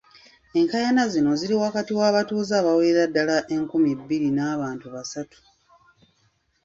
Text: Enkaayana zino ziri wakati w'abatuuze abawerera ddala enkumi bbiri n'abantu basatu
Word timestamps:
Enkaayana 0.59 1.03
zino 1.13 1.31
ziri 1.39 1.55
wakati 1.63 1.91
w'abatuuze 1.99 2.53
abawerera 2.57 3.03
ddala 3.09 3.35
enkumi 3.55 3.91
bbiri 3.99 4.29
n'abantu 4.33 4.85
basatu 4.95 5.37